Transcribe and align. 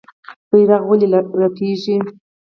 بیرغ 0.49 0.83
ولې 0.89 1.07
رپیږي؟ 1.39 1.95